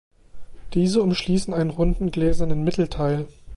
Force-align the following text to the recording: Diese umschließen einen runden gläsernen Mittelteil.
Diese 0.73 0.99
umschließen 1.03 1.53
einen 1.53 1.69
runden 1.69 2.09
gläsernen 2.09 2.63
Mittelteil. 2.63 3.27